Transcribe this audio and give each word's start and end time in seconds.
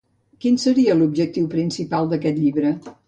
Quin 0.45 0.55
seria 0.63 0.95
l’objectiu 1.01 1.45
principal 1.53 2.09
d’aquest 2.15 2.41
llibre? 2.47 2.73